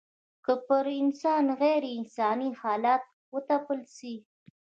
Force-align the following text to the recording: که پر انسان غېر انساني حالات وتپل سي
که 0.45 0.53
پر 0.67 0.85
انسان 1.01 1.45
غېر 1.61 1.83
انساني 1.97 2.49
حالات 2.61 3.03
وتپل 3.33 3.79
سي 3.95 4.13